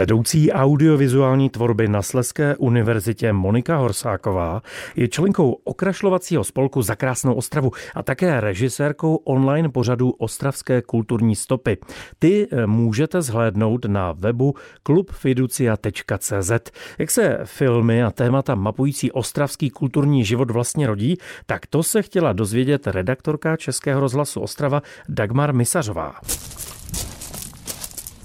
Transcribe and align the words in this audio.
Vedoucí 0.00 0.52
audiovizuální 0.52 1.50
tvorby 1.50 1.88
na 1.88 2.02
Sleské 2.02 2.56
univerzitě 2.56 3.32
Monika 3.32 3.76
Horsáková 3.76 4.62
je 4.96 5.08
členkou 5.08 5.52
okrašlovacího 5.52 6.44
spolku 6.44 6.82
za 6.82 6.96
krásnou 6.96 7.34
Ostravu 7.34 7.70
a 7.94 8.02
také 8.02 8.40
režisérkou 8.40 9.16
online 9.16 9.68
pořadu 9.68 10.10
Ostravské 10.10 10.82
kulturní 10.82 11.36
stopy. 11.36 11.78
Ty 12.18 12.48
eh, 12.50 12.66
můžete 12.66 13.22
zhlédnout 13.22 13.84
na 13.84 14.12
webu 14.12 14.54
klubfiducia.cz. 14.82 16.52
Jak 16.98 17.10
se 17.10 17.38
filmy 17.44 18.02
a 18.02 18.10
témata 18.10 18.54
mapující 18.54 19.12
ostravský 19.12 19.70
kulturní 19.70 20.24
život 20.24 20.50
vlastně 20.50 20.86
rodí, 20.86 21.16
tak 21.46 21.66
to 21.66 21.82
se 21.82 22.02
chtěla 22.02 22.32
dozvědět 22.32 22.86
redaktorka 22.86 23.56
Českého 23.56 24.00
rozhlasu 24.00 24.40
Ostrava 24.40 24.82
Dagmar 25.08 25.54
Misařová. 25.54 26.14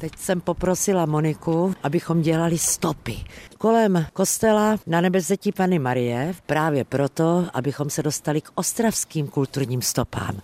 Teď 0.05 0.17
jsem 0.17 0.41
poprosila 0.41 1.05
Moniku, 1.05 1.75
abychom 1.83 2.21
dělali 2.21 2.57
stopy 2.57 3.17
kolem 3.57 4.05
kostela 4.13 4.77
na 4.87 5.01
nebezetí 5.01 5.51
Pany 5.51 5.79
Marie, 5.79 6.35
právě 6.45 6.83
proto, 6.83 7.47
abychom 7.53 7.89
se 7.89 8.03
dostali 8.03 8.41
k 8.41 8.51
ostravským 8.55 9.27
kulturním 9.27 9.81
stopám. 9.81 10.39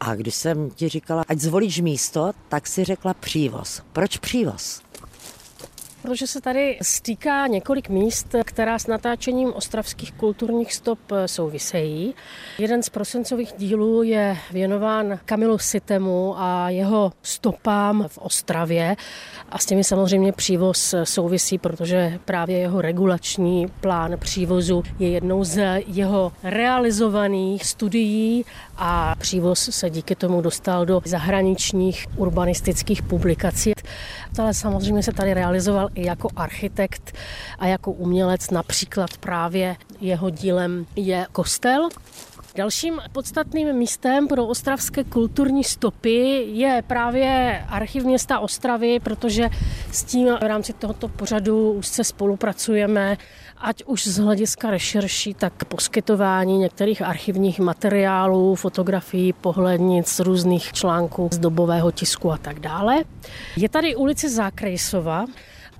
A 0.00 0.14
když 0.14 0.34
jsem 0.34 0.70
ti 0.70 0.88
říkala, 0.88 1.24
ať 1.28 1.38
zvolíš 1.38 1.80
místo, 1.80 2.32
tak 2.48 2.66
si 2.66 2.84
řekla 2.84 3.14
přívoz. 3.14 3.82
Proč 3.92 4.18
přívoz? 4.18 4.82
Protože 6.04 6.26
se 6.26 6.40
tady 6.40 6.78
stýká 6.82 7.46
několik 7.46 7.88
míst, 7.88 8.34
která 8.44 8.78
s 8.78 8.86
natáčením 8.86 9.52
ostravských 9.52 10.12
kulturních 10.12 10.74
stop 10.74 10.98
souvisejí. 11.26 12.14
Jeden 12.58 12.82
z 12.82 12.88
prosincových 12.88 13.52
dílů 13.58 14.02
je 14.02 14.36
věnován 14.52 15.18
Kamilu 15.24 15.58
Sitemu 15.58 16.34
a 16.38 16.70
jeho 16.70 17.12
stopám 17.22 18.04
v 18.08 18.18
Ostravě 18.18 18.96
a 19.48 19.58
s 19.58 19.66
těmi 19.66 19.84
samozřejmě 19.84 20.32
přívoz 20.32 20.94
souvisí, 21.04 21.58
protože 21.58 22.18
právě 22.24 22.58
jeho 22.58 22.80
regulační 22.80 23.66
plán 23.80 24.16
přívozu 24.18 24.82
je 24.98 25.10
jednou 25.10 25.44
z 25.44 25.82
jeho 25.86 26.32
realizovaných 26.42 27.66
studií 27.66 28.44
a 28.76 29.14
přívoz 29.18 29.68
se 29.72 29.90
díky 29.90 30.14
tomu 30.14 30.40
dostal 30.40 30.86
do 30.86 31.00
zahraničních 31.04 32.06
urbanistických 32.16 33.02
publikací. 33.02 33.72
Ale 34.38 34.54
samozřejmě 34.54 35.02
se 35.02 35.12
tady 35.12 35.34
realizoval 35.34 35.88
i 35.94 36.06
jako 36.06 36.28
architekt 36.36 37.12
a 37.58 37.66
jako 37.66 37.92
umělec. 37.92 38.50
Například 38.50 39.16
právě 39.16 39.76
jeho 40.00 40.30
dílem 40.30 40.86
je 40.96 41.26
kostel, 41.32 41.88
Dalším 42.56 43.00
podstatným 43.12 43.72
místem 43.72 44.28
pro 44.28 44.46
ostravské 44.46 45.04
kulturní 45.04 45.64
stopy 45.64 46.46
je 46.52 46.82
právě 46.86 47.60
archiv 47.68 48.04
města 48.04 48.38
Ostravy, 48.38 49.00
protože 49.00 49.48
s 49.92 50.04
tím 50.04 50.28
v 50.28 50.42
rámci 50.42 50.72
tohoto 50.72 51.08
pořadu 51.08 51.72
už 51.72 51.86
se 51.86 52.04
spolupracujeme, 52.04 53.16
ať 53.58 53.84
už 53.84 54.06
z 54.06 54.18
hlediska 54.18 54.70
rešerší, 54.70 55.34
tak 55.34 55.64
poskytování 55.64 56.58
některých 56.58 57.02
archivních 57.02 57.60
materiálů, 57.60 58.54
fotografií, 58.54 59.32
pohlednic, 59.32 60.20
různých 60.20 60.72
článků 60.72 61.28
z 61.32 61.38
dobového 61.38 61.90
tisku 61.90 62.32
a 62.32 62.36
tak 62.36 62.60
dále. 62.60 63.04
Je 63.56 63.68
tady 63.68 63.96
ulice 63.96 64.28
Zákrejsova, 64.28 65.24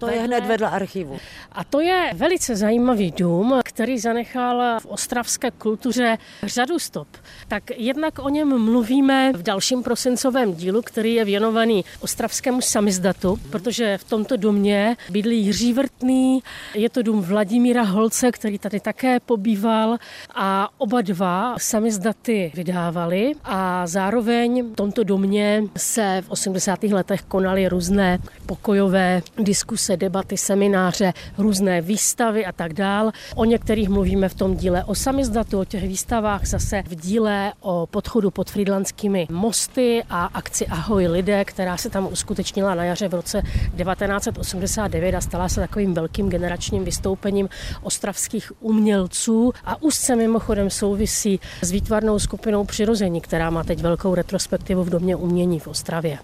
to 0.05 0.11
je 0.11 0.21
hned 0.21 0.47
vedle 0.47 0.71
archivu. 0.71 1.19
A 1.53 1.65
to 1.65 1.81
je 1.81 2.11
velice 2.15 2.57
zajímavý 2.57 3.11
dům, 3.11 3.61
který 3.65 3.99
zanechal 3.99 4.81
v 4.81 4.87
ostravské 4.87 5.51
kultuře 5.51 6.19
řadu 6.43 6.79
stop. 6.79 7.09
Tak 7.49 7.63
jednak 7.77 8.19
o 8.19 8.29
něm 8.29 8.65
mluvíme 8.65 9.33
v 9.33 9.43
dalším 9.43 9.83
prosincovém 9.83 10.55
dílu, 10.55 10.83
který 10.83 11.15
je 11.15 11.25
věnovaný 11.25 11.85
ostravskému 12.01 12.61
samizdatu, 12.61 13.39
protože 13.51 13.99
v 13.99 14.05
tomto 14.05 14.37
domě 14.37 14.97
bydlí 15.11 15.45
Jiří 15.45 15.73
Vrtný, 15.73 16.43
je 16.75 16.91
to 16.91 17.03
dům 17.03 17.23
Vladimíra 17.23 17.83
Holce, 17.83 18.33
který 18.33 18.59
tady 18.59 18.81
také 18.81 19.21
pobýval 19.21 19.97
a 20.35 20.69
oba 20.79 21.01
dva 21.01 21.55
samizdaty 21.59 22.53
vydávali 22.55 23.33
a 23.45 23.87
zároveň 23.87 24.73
v 24.73 24.77
tomto 24.77 25.05
domě 25.05 25.63
se 25.77 26.23
v 26.27 26.31
80. 26.31 26.83
letech 26.83 27.23
konaly 27.23 27.69
různé 27.69 28.19
pokojové 28.47 29.23
diskuse 29.39 29.94
diskuse, 29.97 30.05
debaty, 30.05 30.37
semináře, 30.37 31.13
různé 31.39 31.81
výstavy 31.81 32.47
a 32.47 32.53
tak 32.53 32.73
dál. 32.73 33.13
O 33.37 33.45
některých 33.45 33.89
mluvíme 33.89 34.29
v 34.29 34.35
tom 34.35 34.57
díle 34.57 34.85
o 34.85 34.95
samizdatu, 34.95 35.61
o 35.61 35.65
těch 35.65 35.89
výstavách, 35.89 36.47
zase 36.47 36.83
v 36.87 36.95
díle 36.95 37.53
o 37.61 37.87
podchodu 37.87 38.31
pod 38.31 38.51
Friedlandskými 38.51 39.27
mosty 39.31 40.03
a 40.11 40.25
akci 40.35 40.67
Ahoj 40.67 41.07
lidé, 41.07 41.45
která 41.45 41.77
se 41.77 41.91
tam 41.91 42.09
uskutečnila 42.13 42.75
na 42.75 42.85
jaře 42.85 43.09
v 43.09 43.15
roce 43.15 43.43
1989 43.77 45.15
a 45.15 45.21
stala 45.21 45.49
se 45.49 45.61
takovým 45.61 45.95
velkým 45.95 46.31
generačním 46.31 46.85
vystoupením 46.85 47.49
ostravských 47.83 48.53
umělců 48.61 49.53
a 49.65 49.77
se 49.91 50.17
mimochodem 50.17 50.71
souvisí 50.71 51.41
s 51.63 51.71
výtvarnou 51.71 52.19
skupinou 52.19 52.65
Přirození, 52.65 53.21
která 53.21 53.51
má 53.51 53.65
teď 53.65 53.83
velkou 53.83 54.15
retrospektivu 54.15 54.85
v 54.85 54.91
Domě 54.91 55.17
umění 55.17 55.61
v 55.61 55.67
Ostravě. 55.67 56.19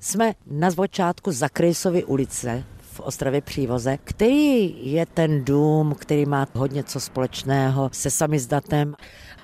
Jsme 0.00 0.34
na 0.50 0.70
zpočátku 0.70 1.32
Zakrejsovy 1.32 2.04
ulice, 2.04 2.64
v 2.96 3.00
Ostravě 3.00 3.40
Přívoze, 3.40 3.98
který 4.04 4.74
je 4.92 5.06
ten 5.06 5.44
dům, 5.44 5.94
který 5.98 6.26
má 6.26 6.46
hodně 6.54 6.84
co 6.84 7.00
společného 7.00 7.90
se 7.92 8.10
samizdatem. 8.10 8.94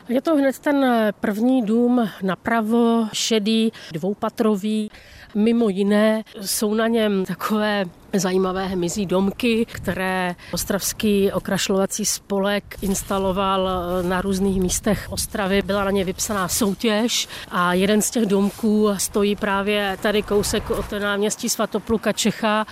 Je 0.08 0.20
to 0.22 0.36
hned 0.36 0.58
ten 0.58 0.86
první 1.20 1.62
dům 1.62 2.10
napravo, 2.22 3.08
šedý, 3.12 3.72
dvoupatrový. 3.92 4.90
Mimo 5.34 5.68
jiné 5.68 6.24
jsou 6.40 6.74
na 6.74 6.88
něm 6.88 7.24
takové 7.24 7.84
zajímavé 8.12 8.66
hmyzí 8.66 9.06
domky, 9.06 9.66
které 9.72 10.34
Ostravský 10.52 11.32
okrašlovací 11.32 12.06
spolek 12.06 12.78
instaloval 12.82 13.68
na 14.02 14.20
různých 14.20 14.60
místech 14.60 15.06
Ostravy. 15.10 15.62
Byla 15.62 15.84
na 15.84 15.90
ně 15.90 16.04
vypsaná 16.04 16.48
soutěž 16.48 17.28
a 17.50 17.74
jeden 17.74 18.02
z 18.02 18.10
těch 18.10 18.26
domků 18.26 18.88
stojí 18.96 19.36
právě 19.36 19.98
tady 20.02 20.22
kousek 20.22 20.70
od 20.70 20.92
náměstí 20.92 21.48
Svatopluka 21.48 22.12
Čecha 22.12 22.66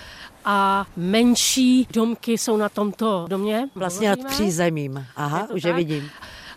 a 0.45 0.87
menší 0.97 1.89
domky 1.93 2.39
jsou 2.39 2.57
na 2.57 2.69
tomto 2.69 3.27
domě. 3.29 3.69
Vlastně 3.75 4.09
nad 4.09 4.19
přízemím. 4.27 5.07
Aha, 5.17 5.49
už 5.55 5.65
je 5.65 5.73
vidím. 5.73 6.11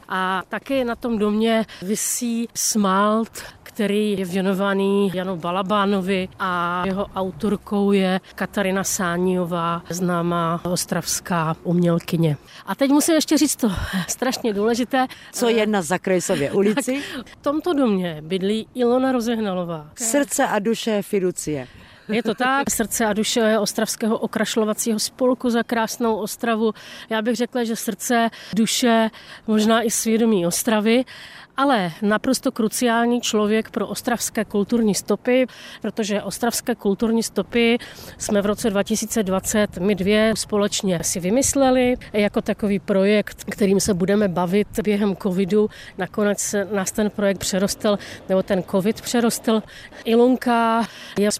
A 0.10 0.42
taky 0.50 0.84
na 0.84 0.96
tom 0.96 1.18
domě 1.18 1.66
visí 1.82 2.48
smalt, 2.56 3.30
který 3.74 4.18
je 4.20 4.26
věnovaný 4.26 5.12
Janu 5.14 5.36
Balabánovi 5.36 6.30
a 6.40 6.84
jeho 6.86 7.06
autorkou 7.16 7.92
je 7.92 8.20
Katarina 8.36 8.84
Sániová, 8.84 9.82
známá 9.90 10.62
ostravská 10.64 11.56
umělkyně. 11.64 12.38
A 12.66 12.76
teď 12.76 12.92
musím 12.92 13.16
ještě 13.16 13.38
říct 13.38 13.56
to 13.56 13.72
strašně 14.08 14.54
důležité. 14.54 15.08
Co 15.32 15.50
je 15.50 15.68
na 15.68 15.82
Zakrejsově 15.82 16.52
ulici? 16.52 17.02
Tak 17.18 17.28
v 17.28 17.36
tomto 17.36 17.74
domě 17.74 18.18
bydlí 18.22 18.68
Ilona 18.76 19.12
Rozehnalová. 19.12 19.90
Srdce 19.96 20.48
a 20.48 20.60
duše 20.60 21.02
fiducie. 21.02 21.68
Je 22.14 22.24
to 22.24 22.36
tak, 22.36 22.70
srdce 22.70 23.06
a 23.06 23.14
duše 23.14 23.60
Ostravského 23.60 24.18
okrašlovacího 24.18 25.00
spolku 25.00 25.50
za 25.50 25.64
krásnou 25.64 26.16
Ostravu. 26.16 26.74
Já 27.10 27.22
bych 27.22 27.36
řekla, 27.36 27.64
že 27.64 27.76
srdce, 27.76 28.30
duše, 28.56 29.10
možná 29.48 29.82
i 29.82 29.92
svědomí 29.92 30.48
Ostravy 30.48 31.06
ale 31.58 31.92
naprosto 32.02 32.52
kruciální 32.52 33.22
člověk 33.22 33.70
pro 33.70 33.88
ostravské 33.88 34.46
kulturní 34.46 34.96
stopy, 34.96 35.48
protože 35.82 36.22
ostravské 36.22 36.76
kulturní 36.76 37.24
stopy 37.24 37.78
jsme 38.18 38.42
v 38.42 38.46
roce 38.46 38.70
2020 38.70 39.78
my 39.78 39.96
dvě 39.96 40.34
společně 40.38 41.00
si 41.04 41.20
vymysleli 41.20 41.96
jako 42.14 42.42
takový 42.42 42.80
projekt, 42.80 43.44
kterým 43.44 43.80
se 43.80 43.94
budeme 43.94 44.28
bavit 44.28 44.68
během 44.84 45.16
covidu. 45.16 45.70
Nakonec 45.98 46.56
nás 46.72 46.92
ten 46.92 47.10
projekt 47.10 47.38
přerostl, 47.38 47.98
nebo 48.30 48.44
ten 48.44 48.64
covid 48.64 49.02
přerostl. 49.02 49.64
Ilunka 50.06 50.88
je 51.20 51.32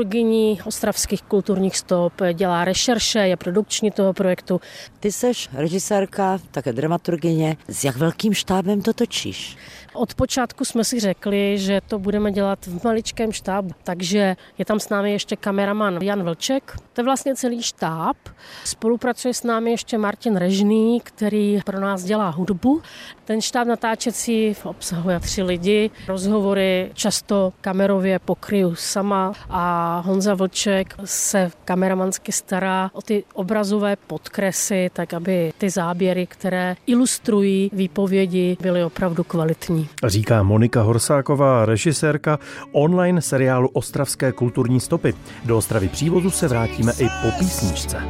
spoludramaturgyní 0.00 0.60
ostravských 0.66 1.22
kulturních 1.22 1.76
stop, 1.76 2.12
dělá 2.32 2.64
rešerše, 2.64 3.18
je 3.18 3.36
produkční 3.36 3.90
toho 3.90 4.12
projektu. 4.12 4.60
Ty 5.00 5.12
seš 5.12 5.48
režisérka, 5.52 6.38
také 6.50 6.72
dramaturgyně. 6.72 7.56
S 7.68 7.84
jak 7.84 7.96
velkým 7.96 8.34
štábem 8.34 8.82
to 8.82 8.92
točíš? 8.92 9.56
Od 9.92 10.14
počátku 10.14 10.64
jsme 10.64 10.84
si 10.84 11.00
řekli, 11.00 11.58
že 11.58 11.80
to 11.88 11.98
budeme 11.98 12.32
dělat 12.32 12.66
v 12.66 12.84
maličkém 12.84 13.32
štábu, 13.32 13.70
takže 13.84 14.36
je 14.58 14.64
tam 14.64 14.80
s 14.80 14.88
námi 14.88 15.12
ještě 15.12 15.36
kameraman 15.36 15.98
Jan 16.02 16.22
Vlček. 16.22 16.76
To 16.92 17.00
je 17.00 17.04
vlastně 17.04 17.34
celý 17.34 17.62
štáb. 17.62 18.16
Spolupracuje 18.64 19.34
s 19.34 19.42
námi 19.42 19.70
ještě 19.70 19.98
Martin 19.98 20.36
Režný, 20.36 21.00
který 21.00 21.60
pro 21.64 21.80
nás 21.80 22.04
dělá 22.04 22.28
hudbu. 22.28 22.82
Ten 23.24 23.40
štáb 23.40 23.68
natáčecí 23.68 24.56
obsahuje 24.64 25.20
tři 25.20 25.42
lidi. 25.42 25.90
Rozhovory 26.08 26.90
často 26.94 27.52
kamerově 27.60 28.18
pokryju 28.18 28.74
sama 28.74 29.32
a 29.50 29.79
a 29.80 30.00
Honza 30.06 30.34
Vlček 30.34 30.94
se 31.04 31.50
kameramansky 31.64 32.32
stará 32.32 32.90
o 32.92 33.02
ty 33.02 33.24
obrazové 33.34 33.96
podkresy, 33.96 34.90
tak 34.92 35.14
aby 35.14 35.52
ty 35.58 35.70
záběry, 35.70 36.26
které 36.26 36.76
ilustrují 36.86 37.70
výpovědi, 37.72 38.56
byly 38.62 38.84
opravdu 38.84 39.24
kvalitní. 39.24 39.88
Říká 40.06 40.42
Monika 40.42 40.82
Horsáková, 40.82 41.64
režisérka 41.66 42.38
online 42.72 43.22
seriálu 43.22 43.68
Ostravské 43.68 44.32
kulturní 44.32 44.80
stopy. 44.80 45.14
Do 45.44 45.58
Ostravy 45.58 45.88
přívozu 45.88 46.30
se 46.30 46.48
vrátíme 46.48 46.92
i 46.98 47.08
po 47.22 47.30
písničce. 47.38 48.02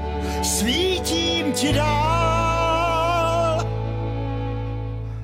Svítím 0.43 1.53
ti 1.53 1.73
dál. 1.73 3.61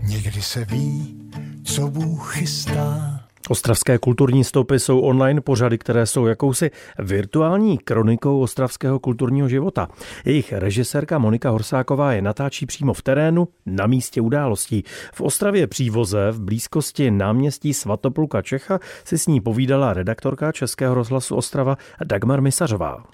Někdy 0.03 0.43
se 0.43 0.65
ví, 0.65 1.17
co 1.65 1.89
Bůh 1.89 2.35
chystá 2.35 3.16
Ostravské 3.49 3.99
kulturní 3.99 4.45
stopy 4.45 4.79
jsou 4.79 5.01
online 5.01 5.41
pořady, 5.41 5.79
které 5.79 6.07
jsou 6.07 6.27
jakousi 6.27 6.71
virtuální 6.99 7.79
kronikou 7.79 8.41
ostravského 8.41 8.99
kulturního 8.99 9.49
života. 9.49 9.89
Jejich 10.25 10.53
režisérka 10.53 11.19
Monika 11.19 11.51
Horsáková 11.51 12.13
je 12.13 12.23
natáčí 12.23 12.67
přímo 12.67 12.95
v 12.95 13.03
terénu 13.03 13.49
na 13.67 13.87
místě 13.87 14.21
událostí. 14.21 14.83
V 15.15 15.21
Ostravě 15.21 15.67
přívoze 15.67 16.31
v 16.31 16.41
blízkosti 16.41 17.11
náměstí 17.11 17.75
Svatopluka 17.75 18.43
Čecha 18.43 18.79
si 19.05 19.19
s 19.19 19.27
ní 19.27 19.41
povídala 19.41 19.93
redaktorka 19.93 20.53
Českého 20.53 20.95
rozhlasu 20.95 21.37
Ostrava 21.37 21.77
Dagmar 22.05 22.41
Misařová. 22.41 23.05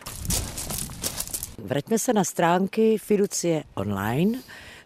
Vraťme 1.65 1.99
se 1.99 2.13
na 2.13 2.25
stránky 2.25 2.99
Fiducie 2.99 3.63
online 3.75 4.39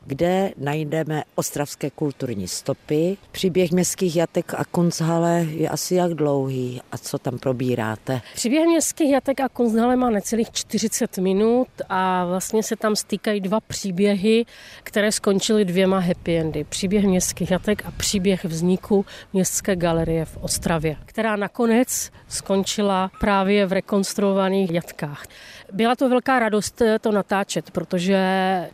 kde 0.07 0.53
najdeme 0.57 1.23
ostravské 1.35 1.91
kulturní 1.91 2.49
stopy. 2.49 3.17
Příběh 3.33 3.71
městských 3.71 4.17
jatek 4.17 4.55
a 4.55 4.65
Kunzhale 4.65 5.47
je 5.51 5.69
asi 5.69 5.95
jak 5.95 6.15
dlouhý 6.15 6.81
a 6.93 6.99
co 6.99 7.19
tam 7.19 7.39
probíráte? 7.39 8.21
Příběh 8.35 8.67
městských 8.67 9.11
jatek 9.11 9.41
a 9.41 9.49
Kunzhale 9.49 9.97
má 9.97 10.11
necelých 10.11 10.51
40 10.53 11.19
minut 11.19 11.69
a 11.89 12.25
vlastně 12.25 12.63
se 12.63 12.77
tam 12.77 12.97
stýkají 12.97 13.41
dva 13.41 13.61
příběhy, 13.61 14.45
které 14.83 15.13
skončily 15.13 15.65
dvěma 15.65 15.99
happy 15.99 16.37
endy. 16.37 16.65
Příběh 16.65 17.05
městských 17.05 17.51
jatek 17.51 17.87
a 17.87 17.91
příběh 17.91 18.45
vzniku 18.45 19.05
městské 19.33 19.77
galerie 19.77 20.25
v 20.25 20.37
Ostravě, 20.37 20.97
která 21.07 21.37
nakonec 21.37 22.11
skončila 22.29 23.11
právě 23.21 23.67
v 23.67 23.73
rekonstruovaných 23.73 24.71
jatkách. 24.71 25.27
Byla 25.73 25.97
to 25.97 26.09
velká 26.09 26.39
radost 26.39 26.83
eh, 26.83 26.99
to 26.99 27.13
natáčet, 27.13 27.71
protože 27.71 28.19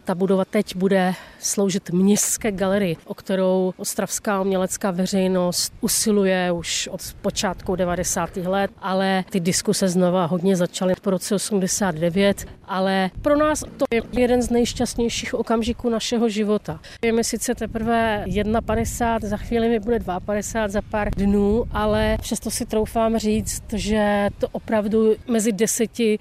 ta 0.04 0.14
budova 0.14 0.44
teď 0.44 0.76
bude 0.76 1.14
sloužit 1.38 1.90
městské 1.90 2.52
galerii, 2.52 2.96
o 3.04 3.14
kterou 3.14 3.74
ostravská 3.76 4.40
umělecká 4.40 4.90
veřejnost 4.90 5.72
usiluje 5.80 6.52
už 6.52 6.88
od 6.92 7.00
počátku 7.22 7.76
90. 7.76 8.36
let, 8.36 8.70
ale 8.78 9.24
ty 9.30 9.40
diskuse 9.40 9.88
znova 9.88 10.24
hodně 10.24 10.56
začaly 10.56 10.94
po 11.02 11.10
roce 11.10 11.34
89, 11.34 12.46
ale 12.64 13.10
pro 13.22 13.36
nás 13.36 13.60
to 13.60 13.84
je 13.94 14.02
jeden 14.12 14.42
z 14.42 14.50
nejšťastnějších 14.50 15.34
okamžiků 15.34 15.88
našeho 15.88 16.28
života. 16.28 16.80
Je 17.04 17.12
mi 17.12 17.24
sice 17.24 17.54
teprve 17.54 18.24
51, 18.66 19.28
za 19.28 19.36
chvíli 19.36 19.68
mi 19.68 19.80
bude 19.80 19.98
52 20.26 20.68
za 20.68 20.82
pár 20.82 21.10
dnů, 21.10 21.64
ale 21.72 22.16
přesto 22.20 22.50
si 22.50 22.66
troufám 22.66 23.18
říct, 23.18 23.62
že 23.72 24.28
to 24.38 24.48
opravdu 24.52 25.14
mezi 25.26 25.52
deseti 25.52 26.18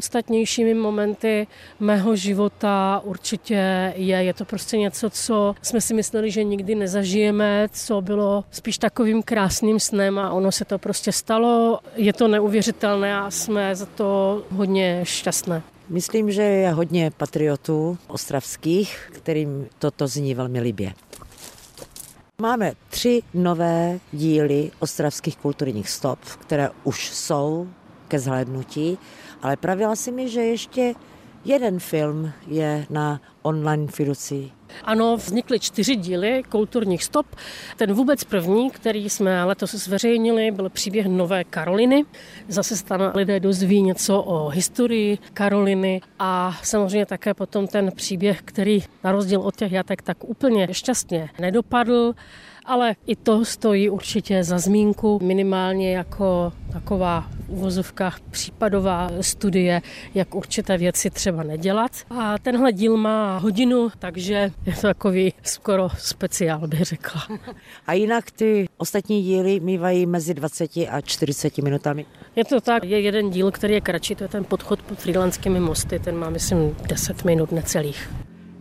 nejpodstatnějšími 0.00 0.74
momenty 0.74 1.46
mého 1.80 2.16
života 2.16 3.00
určitě 3.04 3.92
je. 3.96 4.16
Je 4.16 4.34
to 4.34 4.44
prostě 4.44 4.78
něco, 4.78 5.10
co 5.10 5.54
jsme 5.62 5.80
si 5.80 5.94
mysleli, 5.94 6.30
že 6.30 6.44
nikdy 6.44 6.74
nezažijeme, 6.74 7.68
co 7.72 8.00
bylo 8.00 8.44
spíš 8.50 8.78
takovým 8.78 9.22
krásným 9.22 9.80
snem 9.80 10.18
a 10.18 10.32
ono 10.32 10.52
se 10.52 10.64
to 10.64 10.78
prostě 10.78 11.12
stalo. 11.12 11.80
Je 11.96 12.12
to 12.12 12.28
neuvěřitelné 12.28 13.16
a 13.16 13.30
jsme 13.30 13.76
za 13.76 13.86
to 13.86 14.42
hodně 14.50 15.00
šťastné. 15.04 15.62
Myslím, 15.88 16.30
že 16.32 16.42
je 16.42 16.70
hodně 16.70 17.10
patriotů 17.16 17.98
ostravských, 18.06 19.10
kterým 19.12 19.66
toto 19.78 20.06
zní 20.06 20.34
velmi 20.34 20.60
libě. 20.60 20.92
Máme 22.40 22.72
tři 22.88 23.22
nové 23.34 23.98
díly 24.12 24.70
ostravských 24.78 25.36
kulturních 25.36 25.90
stop, 25.90 26.18
které 26.40 26.70
už 26.84 27.10
jsou 27.10 27.68
ke 28.08 28.18
zhlédnutí, 28.18 28.98
ale 29.42 29.56
pravila 29.56 29.96
si 29.96 30.12
mi, 30.12 30.28
že 30.28 30.40
ještě 30.40 30.94
jeden 31.44 31.80
film 31.80 32.32
je 32.46 32.86
na 32.90 33.20
online 33.42 33.86
fiduci 33.86 34.52
ano, 34.84 35.16
vznikly 35.16 35.60
čtyři 35.60 35.96
díly 35.96 36.42
kulturních 36.48 37.04
stop. 37.04 37.26
Ten 37.76 37.92
vůbec 37.92 38.24
první, 38.24 38.70
který 38.70 39.10
jsme 39.10 39.44
letos 39.44 39.74
zveřejnili, 39.74 40.50
byl 40.50 40.68
příběh 40.68 41.06
Nové 41.06 41.44
Karoliny. 41.44 42.04
Zase 42.48 42.76
se 42.76 42.84
tam 42.84 43.00
lidé 43.14 43.40
dozví 43.40 43.82
něco 43.82 44.22
o 44.22 44.48
historii 44.48 45.18
Karoliny 45.34 46.00
a 46.18 46.58
samozřejmě 46.62 47.06
také 47.06 47.34
potom 47.34 47.66
ten 47.66 47.92
příběh, 47.92 48.42
který 48.44 48.82
na 49.04 49.12
rozdíl 49.12 49.40
od 49.40 49.56
těch 49.56 49.72
jatek 49.72 50.02
tak 50.02 50.24
úplně 50.24 50.68
šťastně 50.72 51.28
nedopadl 51.40 52.14
ale 52.70 52.94
i 53.06 53.16
to 53.16 53.44
stojí 53.44 53.90
určitě 53.90 54.44
za 54.44 54.58
zmínku, 54.58 55.18
minimálně 55.22 55.96
jako 55.96 56.52
taková 56.72 57.28
v 57.46 57.50
uvozovkách 57.50 58.20
případová 58.20 59.10
studie, 59.20 59.82
jak 60.14 60.34
určité 60.34 60.78
věci 60.78 61.10
třeba 61.10 61.42
nedělat. 61.42 61.92
A 62.10 62.38
tenhle 62.38 62.72
díl 62.72 62.96
má 62.96 63.38
hodinu, 63.38 63.88
takže 63.98 64.52
je 64.66 64.72
to 64.72 64.80
takový 64.80 65.34
skoro 65.42 65.88
speciál, 65.98 66.68
bych 66.68 66.84
řekla. 66.84 67.22
A 67.86 67.92
jinak 67.92 68.30
ty 68.30 68.68
ostatní 68.76 69.22
díly 69.22 69.60
mývají 69.60 70.06
mezi 70.06 70.34
20 70.34 70.76
a 70.76 71.00
40 71.00 71.58
minutami? 71.58 72.06
Je 72.36 72.44
to 72.44 72.60
tak, 72.60 72.84
je 72.84 73.00
jeden 73.00 73.30
díl, 73.30 73.50
který 73.50 73.74
je 73.74 73.80
kratší, 73.80 74.14
to 74.14 74.24
je 74.24 74.28
ten 74.28 74.44
podchod 74.44 74.82
pod 74.82 74.98
frýlandskými 74.98 75.60
mosty, 75.60 75.98
ten 75.98 76.16
má 76.16 76.30
myslím 76.30 76.76
10 76.88 77.24
minut 77.24 77.52
necelých. 77.52 78.10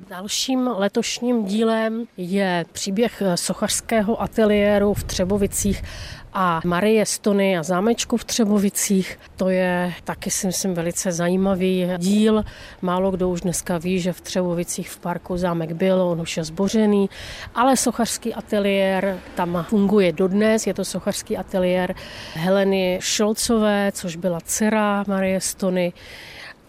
Dalším 0.09 0.69
letošním 0.77 1.45
dílem 1.45 2.05
je 2.17 2.65
příběh 2.71 3.23
sochařského 3.35 4.21
ateliéru 4.21 4.93
v 4.93 5.03
Třebovicích 5.03 5.83
a 6.33 6.61
Marie 6.65 7.05
Stony 7.05 7.57
a 7.57 7.63
zámečku 7.63 8.17
v 8.17 8.23
Třebovicích. 8.23 9.19
To 9.35 9.49
je 9.49 9.93
taky 10.03 10.31
si 10.31 10.47
myslím 10.47 10.73
velice 10.73 11.11
zajímavý 11.11 11.87
díl. 11.97 12.43
Málo 12.81 13.11
kdo 13.11 13.29
už 13.29 13.41
dneska 13.41 13.77
ví, 13.77 13.99
že 13.99 14.13
v 14.13 14.21
Třebovicích 14.21 14.89
v 14.89 14.99
parku 14.99 15.37
zámek 15.37 15.71
byl, 15.71 16.01
on 16.01 16.21
už 16.21 16.37
je 16.37 16.43
zbořený, 16.43 17.09
ale 17.55 17.77
sochařský 17.77 18.33
ateliér 18.33 19.19
tam 19.35 19.65
funguje 19.69 20.11
dodnes. 20.11 20.67
Je 20.67 20.73
to 20.73 20.85
sochařský 20.85 21.37
ateliér 21.37 21.95
Heleny 22.33 22.99
Šolcové, 23.01 23.91
což 23.91 24.15
byla 24.15 24.39
dcera 24.41 25.03
Marie 25.07 25.41
Stony 25.41 25.93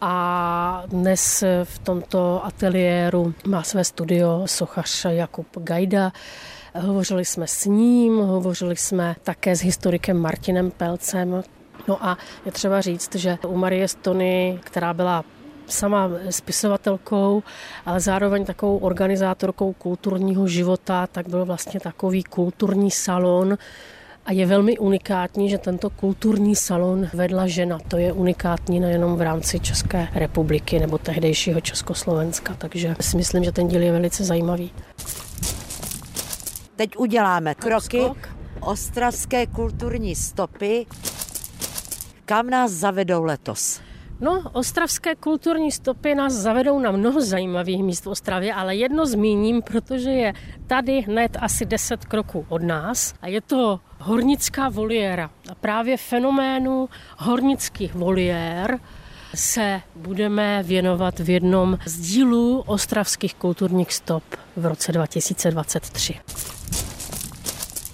a 0.00 0.82
dnes 0.86 1.44
v 1.64 1.78
tomto 1.78 2.44
ateliéru 2.44 3.34
má 3.46 3.62
své 3.62 3.84
studio 3.84 4.42
sochař 4.46 5.06
Jakub 5.08 5.46
Gajda. 5.54 6.12
Hovořili 6.74 7.24
jsme 7.24 7.46
s 7.46 7.64
ním, 7.64 8.18
hovořili 8.18 8.76
jsme 8.76 9.16
také 9.22 9.56
s 9.56 9.60
historikem 9.60 10.18
Martinem 10.18 10.70
Pelcem. 10.70 11.42
No 11.88 12.06
a 12.06 12.18
je 12.46 12.52
třeba 12.52 12.80
říct, 12.80 13.14
že 13.14 13.38
u 13.48 13.56
Marie 13.56 13.88
Stony, 13.88 14.60
která 14.64 14.94
byla 14.94 15.24
sama 15.66 16.10
spisovatelkou, 16.30 17.42
ale 17.86 18.00
zároveň 18.00 18.44
takovou 18.44 18.78
organizátorkou 18.78 19.72
kulturního 19.72 20.46
života, 20.46 21.06
tak 21.06 21.28
byl 21.28 21.44
vlastně 21.44 21.80
takový 21.80 22.24
kulturní 22.24 22.90
salon, 22.90 23.58
a 24.26 24.32
je 24.32 24.46
velmi 24.46 24.78
unikátní, 24.78 25.50
že 25.50 25.58
tento 25.58 25.90
kulturní 25.90 26.56
salon 26.56 27.08
vedla 27.14 27.46
žena. 27.46 27.78
To 27.88 27.96
je 27.96 28.12
unikátní 28.12 28.80
nejenom 28.80 29.16
v 29.16 29.22
rámci 29.22 29.60
České 29.60 30.08
republiky 30.14 30.78
nebo 30.78 30.98
tehdejšího 30.98 31.60
Československa, 31.60 32.54
takže 32.54 32.96
si 33.00 33.16
myslím, 33.16 33.44
že 33.44 33.52
ten 33.52 33.68
díl 33.68 33.82
je 33.82 33.92
velice 33.92 34.24
zajímavý. 34.24 34.70
Teď 36.76 36.96
uděláme 36.96 37.54
kroky 37.54 38.02
ostravské 38.60 39.46
kulturní 39.46 40.14
stopy. 40.14 40.86
Kam 42.24 42.50
nás 42.50 42.72
zavedou 42.72 43.24
letos? 43.24 43.80
No, 44.20 44.50
ostravské 44.52 45.14
kulturní 45.14 45.72
stopy 45.72 46.14
nás 46.14 46.32
zavedou 46.32 46.78
na 46.78 46.90
mnoho 46.90 47.20
zajímavých 47.20 47.82
míst 47.82 48.04
v 48.04 48.08
Ostravě, 48.08 48.54
ale 48.54 48.76
jedno 48.76 49.06
zmíním, 49.06 49.62
protože 49.62 50.10
je 50.10 50.32
tady 50.66 51.00
hned 51.00 51.36
asi 51.40 51.66
10 51.66 52.04
kroků 52.04 52.46
od 52.48 52.62
nás 52.62 53.14
a 53.22 53.28
je 53.28 53.40
to 53.40 53.80
hornická 53.98 54.68
voliéra. 54.68 55.30
A 55.50 55.54
právě 55.54 55.96
fenoménu 55.96 56.88
hornických 57.18 57.94
voliér 57.94 58.78
se 59.34 59.80
budeme 59.96 60.62
věnovat 60.62 61.18
v 61.18 61.30
jednom 61.30 61.78
z 61.84 62.00
dílů 62.00 62.60
ostravských 62.60 63.34
kulturních 63.34 63.92
stop 63.92 64.24
v 64.56 64.66
roce 64.66 64.92
2023. 64.92 66.14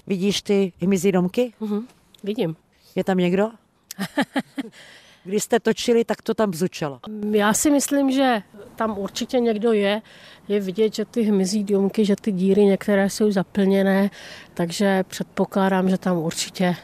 Vidíš 0.06 0.42
ty 0.42 0.72
hmyzí 0.80 1.12
domky? 1.12 1.52
Uh-huh, 1.60 1.84
vidím. 2.22 2.56
Je 2.94 3.04
tam 3.04 3.18
někdo? 3.18 3.50
Když 5.26 5.42
jste 5.42 5.60
točili, 5.60 6.04
tak 6.04 6.22
to 6.22 6.34
tam 6.34 6.50
bzučelo. 6.50 7.00
Já 7.30 7.52
si 7.52 7.70
myslím, 7.70 8.10
že 8.10 8.42
tam 8.76 8.98
určitě 8.98 9.40
někdo 9.40 9.72
je. 9.72 10.02
Je 10.48 10.60
vidět, 10.60 10.94
že 10.94 11.04
ty 11.04 11.22
hmyzí 11.22 11.64
důmky, 11.64 12.04
že 12.04 12.16
ty 12.20 12.32
díry 12.32 12.64
některé 12.64 13.10
jsou 13.10 13.30
zaplněné, 13.30 14.10
takže 14.54 15.04
předpokládám, 15.08 15.90
že 15.90 15.98
tam 15.98 16.16
určitě 16.16 16.76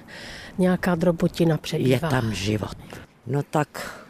nějaká 0.59 0.95
drobotina 0.95 1.57
přebývá. 1.57 1.91
Je 1.91 2.01
tam 2.01 2.35
život. 2.35 2.77
No 3.27 3.43
tak 3.43 4.02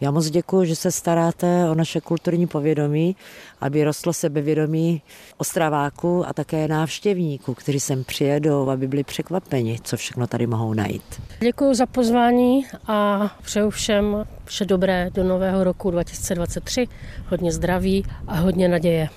já 0.00 0.10
moc 0.10 0.30
děkuji, 0.30 0.64
že 0.64 0.76
se 0.76 0.92
staráte 0.92 1.70
o 1.70 1.74
naše 1.74 2.00
kulturní 2.00 2.46
povědomí, 2.46 3.16
aby 3.60 3.84
rostlo 3.84 4.12
sebevědomí 4.12 5.02
ostraváku 5.36 6.26
a 6.26 6.32
také 6.32 6.68
návštěvníků, 6.68 7.54
kteří 7.54 7.80
sem 7.80 8.04
přijedou, 8.04 8.70
aby 8.70 8.88
byli 8.88 9.04
překvapeni, 9.04 9.78
co 9.82 9.96
všechno 9.96 10.26
tady 10.26 10.46
mohou 10.46 10.74
najít. 10.74 11.22
Děkuji 11.40 11.74
za 11.74 11.86
pozvání 11.86 12.66
a 12.86 13.30
přeju 13.42 13.70
všem 13.70 14.24
vše 14.44 14.64
dobré 14.64 15.10
do 15.14 15.24
nového 15.24 15.64
roku 15.64 15.90
2023. 15.90 16.86
Hodně 17.28 17.52
zdraví 17.52 18.04
a 18.26 18.36
hodně 18.36 18.68
naděje. 18.68 19.08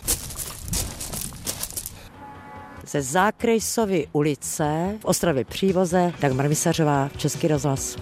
Ze 2.88 3.02
Zákrejsovy 3.02 4.08
ulice 4.12 4.98
v 5.00 5.06
Ostravě 5.06 5.46
Přívoze 5.46 6.12
Dagmar 6.20 6.48
Vysařová, 6.48 7.10
Český 7.18 7.48
rozhlas. 7.48 7.98